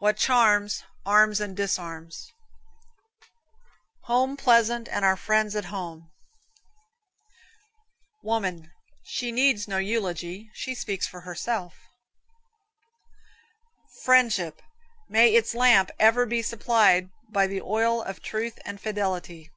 What 0.00 0.16
charms, 0.16 0.82
arms 1.06 1.40
and 1.40 1.56
disarms. 1.56 2.32
Home 4.06 4.36
pleasant, 4.36 4.88
and 4.88 5.04
our 5.04 5.16
friends 5.16 5.54
at 5.54 5.66
home. 5.66 6.10
Woman 8.24 8.72
She 9.04 9.30
needs 9.30 9.68
no 9.68 9.78
eulogy, 9.78 10.50
she 10.52 10.74
speaks 10.74 11.06
for 11.06 11.20
herself. 11.20 11.76
Friendship 14.02 14.60
May 15.08 15.32
its 15.32 15.54
lamp 15.54 15.92
ever 15.96 16.26
be 16.26 16.42
supplied 16.42 17.10
by 17.30 17.46
the 17.46 17.60
oil 17.62 18.02
of 18.02 18.20
truth 18.20 18.58
and 18.64 18.80
fidelity. 18.80 19.48